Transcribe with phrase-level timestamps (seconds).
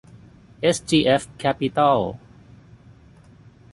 [0.61, 1.99] เอสจีเอฟ แคปปิตอล